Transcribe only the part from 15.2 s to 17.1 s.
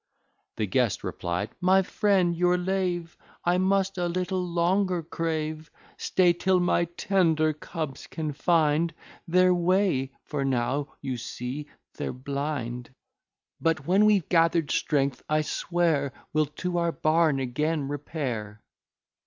I swear, We'll to our